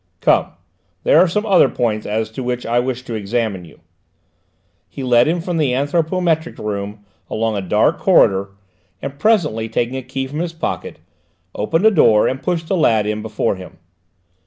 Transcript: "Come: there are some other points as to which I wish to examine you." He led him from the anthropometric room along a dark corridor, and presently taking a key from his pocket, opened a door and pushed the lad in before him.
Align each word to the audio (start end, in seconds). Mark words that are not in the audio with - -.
"Come: 0.19 0.53
there 1.03 1.19
are 1.19 1.27
some 1.27 1.45
other 1.45 1.69
points 1.69 2.07
as 2.07 2.31
to 2.31 2.41
which 2.41 2.65
I 2.65 2.79
wish 2.79 3.03
to 3.03 3.13
examine 3.13 3.65
you." 3.65 3.81
He 4.89 5.03
led 5.03 5.27
him 5.27 5.41
from 5.41 5.57
the 5.57 5.73
anthropometric 5.73 6.57
room 6.57 7.05
along 7.29 7.55
a 7.55 7.61
dark 7.61 7.99
corridor, 7.99 8.49
and 8.99 9.19
presently 9.19 9.69
taking 9.69 9.97
a 9.97 10.01
key 10.01 10.25
from 10.25 10.39
his 10.39 10.53
pocket, 10.53 10.97
opened 11.53 11.85
a 11.85 11.91
door 11.91 12.27
and 12.27 12.41
pushed 12.41 12.67
the 12.67 12.75
lad 12.77 13.05
in 13.05 13.21
before 13.21 13.57
him. 13.57 13.77